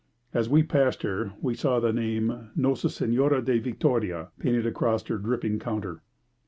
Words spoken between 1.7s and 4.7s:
the name Nossa Sehnora da Vittoria painted